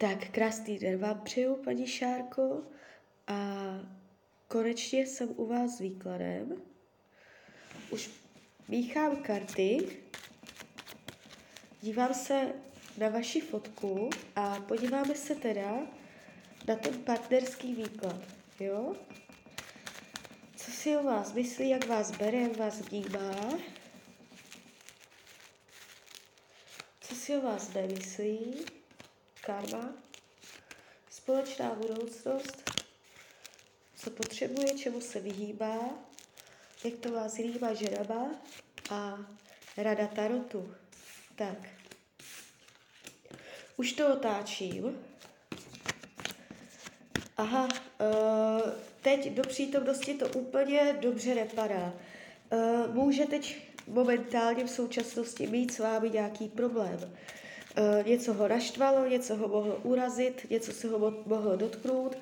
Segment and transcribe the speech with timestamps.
[0.00, 2.62] Tak krásný den vám přeju, paní Šárko.
[3.26, 3.56] A
[4.48, 6.62] konečně jsem u vás s výkladem.
[7.90, 8.10] Už
[8.68, 9.96] míchám karty,
[11.82, 12.52] dívám se
[12.98, 15.76] na vaši fotku a podíváme se teda
[16.68, 18.22] na ten partnerský výklad,
[18.60, 18.96] jo?
[20.56, 23.58] Co si o vás myslí, jak vás bere, jak vás vnímá?
[27.00, 28.79] Co si o vás nemyslí?
[29.50, 29.94] Karma,
[31.10, 32.70] společná budoucnost,
[33.96, 35.78] co potřebuje, čemu se vyhýbá,
[36.84, 38.30] jak to má s jinýma ženama
[38.90, 39.18] a
[39.76, 40.74] rada tarotu.
[41.36, 41.68] Tak.
[43.76, 44.98] Už to otáčím.
[47.36, 48.70] Aha, uh,
[49.02, 51.92] teď do přítomnosti to úplně dobře nepadá.
[52.52, 53.56] Uh, může teď
[53.86, 57.16] momentálně v současnosti mít s vámi nějaký problém.
[57.76, 62.16] Eh, něco ho naštvalo, něco ho mohlo urazit, něco se ho mohlo dotknout,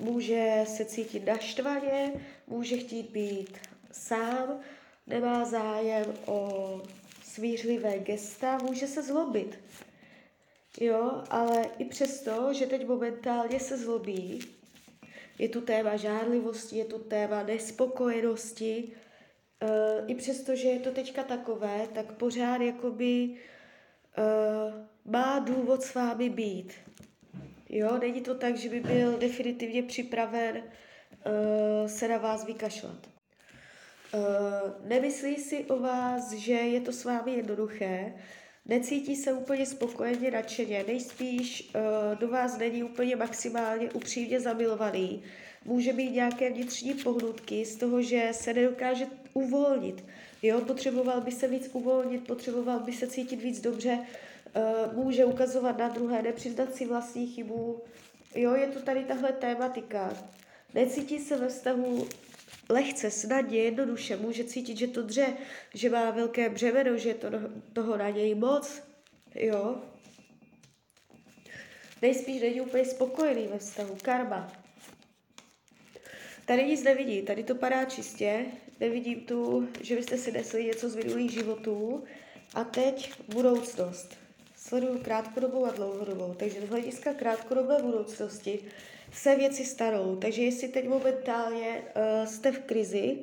[0.00, 2.12] může se cítit naštvaně,
[2.46, 3.58] může chtít být
[3.92, 4.60] sám,
[5.06, 6.82] nemá zájem o
[7.24, 9.58] svířlivé gesta, může se zlobit.
[10.80, 14.40] Jo, ale i přesto, že teď momentálně se zlobí,
[15.38, 18.92] je tu téma žádlivosti, je tu téma nespokojenosti,
[19.62, 23.36] uh, i přesto, že je to teďka takové, tak pořád jakoby
[24.18, 26.72] uh, má důvod s vámi být.
[27.68, 30.62] Jo, není to tak, že by byl definitivně připraven uh,
[31.86, 33.08] se na vás vykašlat.
[34.14, 34.20] Uh,
[34.88, 38.14] nemyslí si o vás, že je to s vámi jednoduché,
[38.66, 45.22] necítí se úplně spokojeně, nadšeně, nejspíš uh, do vás není úplně maximálně upřímně zamilovaný.
[45.64, 50.04] Může mít nějaké vnitřní pohnutky z toho, že se nedokáže uvolnit.
[50.42, 53.98] Jo, potřeboval by se víc uvolnit, potřeboval by se cítit víc dobře,
[54.56, 57.82] uh, může ukazovat na druhé, nepřiznat si vlastní chybu.
[58.34, 60.14] Jo, je to tady tahle tématika.
[60.74, 62.08] Necítí se ve vztahu
[62.68, 65.26] lehce, snadně, jednoduše, může cítit, že to dře,
[65.74, 67.28] že má velké břemeno, že je to
[67.72, 68.82] toho na něj moc,
[69.34, 69.82] jo.
[72.02, 74.52] Nejspíš není úplně spokojený ve vztahu, karma.
[76.44, 78.46] Tady nic nevidí, tady to padá čistě,
[78.80, 82.04] nevidím tu, že byste si nesli něco z minulých životů
[82.54, 84.16] a teď budoucnost.
[84.56, 88.58] Sleduju krátkodobou a dlouhodobou, takže z hlediska krátkodobé budoucnosti
[89.12, 93.18] se věci starou, takže jestli teď momentálně uh, jste v krizi,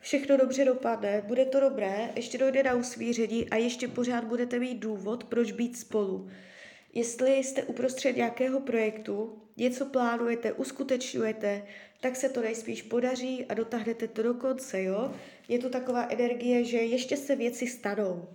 [0.00, 4.78] všechno dobře dopadne, bude to dobré, ještě dojde na usmíření a ještě pořád budete mít
[4.78, 6.30] důvod, proč být spolu.
[6.94, 11.66] Jestli jste uprostřed nějakého projektu, něco plánujete, uskutečňujete,
[12.00, 15.14] tak se to nejspíš podaří a dotáhnete to do konce, jo?
[15.48, 18.28] Je to taková energie, že ještě se věci stanou.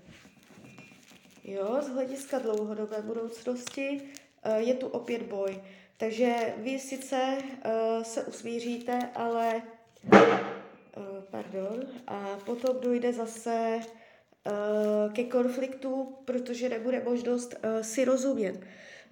[1.44, 5.62] Jo, z hlediska dlouhodobé budoucnosti uh, je tu opět boj.
[5.98, 9.62] Takže vy sice uh, se usmíříte, ale
[10.14, 10.20] uh,
[11.32, 13.80] pardon, a potom dojde zase
[15.14, 18.60] ke konfliktu, protože nebude možnost si rozumět.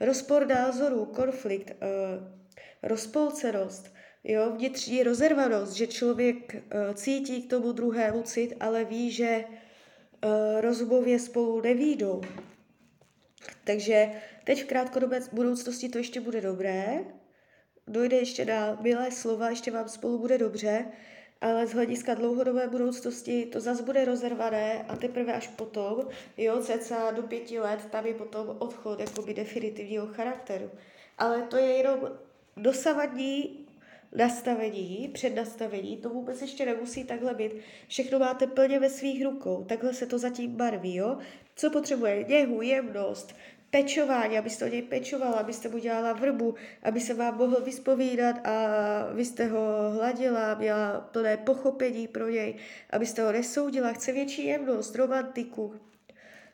[0.01, 2.27] Rozpor názorů, konflikt, uh,
[2.83, 9.43] rozpolcenost, jo, vnitřní rozervanost, že člověk uh, cítí k tomu druhému cit, ale ví, že
[9.45, 12.21] uh, rozumově spolu nevídou.
[13.63, 14.11] Takže
[14.43, 16.99] teď v krátkodobé budoucnosti to ještě bude dobré,
[17.87, 20.85] dojde ještě na milé slova, ještě vám spolu bude dobře,
[21.41, 26.07] ale z hlediska dlouhodobé budoucnosti to zase bude rozervané a teprve až potom,
[26.37, 30.69] jo, cca do pěti let, tam je potom odchod jakoby definitivního charakteru.
[31.17, 31.99] Ale to je jenom
[32.57, 33.67] dosavadní
[34.15, 37.51] nastavení, přednastavení, to vůbec ještě nemusí takhle být.
[37.87, 41.17] Všechno máte plně ve svých rukou, takhle se to zatím barví, jo.
[41.55, 42.23] Co potřebuje?
[42.23, 43.35] Něhu, jemnost,
[43.71, 48.53] pečování, abyste o něj pečovala, abyste mu dělala vrbu, aby se vám mohl vyspovídat a
[49.13, 52.55] vy jste ho hladila, měla plné pochopení pro něj,
[52.89, 55.75] abyste ho nesoudila, chce větší jemnost, romantiku.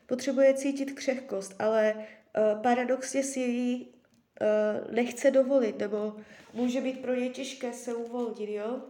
[0.06, 6.16] Potřebuje cítit křehkost, ale uh, paradoxně si ji uh, nechce dovolit, nebo
[6.54, 8.80] může být pro něj těžké se uvolnit, jo?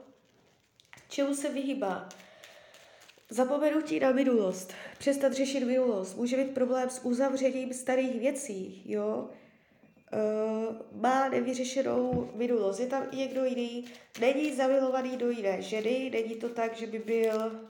[1.08, 2.08] Čemu se vyhýbá?
[3.30, 9.28] Zapomenutí na minulost, přestat řešit minulost, může být problém s uzavřením starých věcí, jo.
[10.12, 13.84] Uh, má nevyřešenou minulost, je tam i někdo jiný,
[14.20, 17.60] není zamilovaný do jiné ženy, není to tak, že by byl,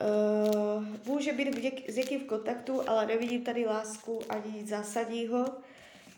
[0.00, 5.46] uh, může být něk, s někým v kontaktu, ale nevidím tady lásku ani nic zásadního.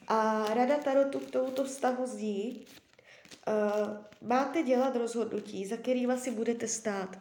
[0.08, 2.66] A rada Tarotu k tomuto vztahu zní,
[3.48, 3.96] uh,
[4.28, 7.19] máte dělat rozhodnutí, za kterýma si budete stát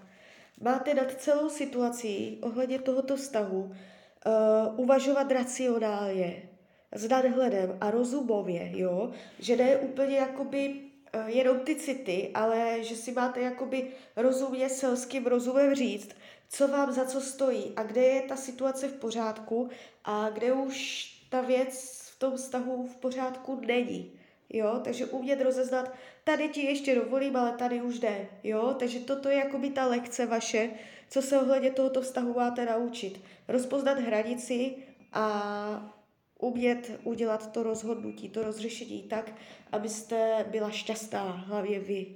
[0.61, 6.49] máte nad celou situací ohledně tohoto vztahu uh, uvažovat racionálně.
[6.95, 10.75] s nadhledem a rozumově, jo, že ne úplně jakoby
[11.15, 16.09] uh, jenom ty city, ale že si máte jakoby rozumně selským rozumem říct,
[16.49, 19.69] co vám za co stojí a kde je ta situace v pořádku
[20.05, 24.20] a kde už ta věc v tom vztahu v pořádku není.
[24.53, 25.93] Jo, takže umět rozeznat,
[26.23, 28.27] tady ti ještě dovolím, ale tady už jde.
[28.43, 30.69] Jo, takže toto je jakoby ta lekce vaše,
[31.09, 33.21] co se ohledně tohoto vztahu máte naučit.
[33.47, 34.75] Rozpoznat hranici
[35.13, 35.95] a
[36.39, 39.31] umět udělat to rozhodnutí, to rozřešení tak,
[39.71, 42.15] abyste byla šťastná, hlavně vy.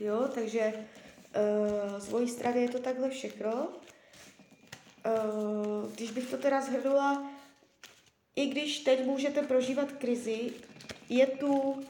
[0.00, 3.68] Jo, takže uh, z mojí strany je to takhle všechno.
[5.06, 7.30] Uh, když bych to teda zhrnula,
[8.36, 10.52] i když teď můžete prožívat krizi,
[11.10, 11.80] je tu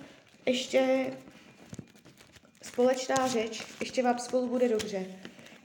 [0.46, 1.12] ještě
[2.62, 5.06] společná řeč, ještě vám spolu bude dobře.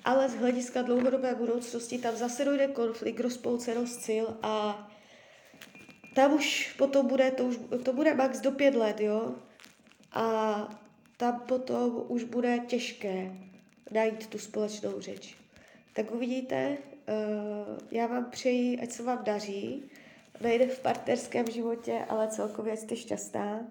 [0.05, 4.87] Ale z hlediska dlouhodobé budoucnosti tam zase dojde konflikt, rozpolcenost sil a
[6.15, 9.35] tam už potom bude, to, už, to bude max do pět let, jo?
[10.11, 10.67] A
[11.17, 13.37] tam potom už bude těžké
[13.91, 15.35] najít tu společnou řeč.
[15.93, 19.83] Tak uvidíte, uh, já vám přeji, ať se vám daří,
[20.41, 23.67] nejde v partnerském životě, ale celkově jste šťastná.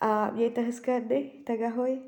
[0.00, 2.02] A mějte hezké dny, tak ahoj.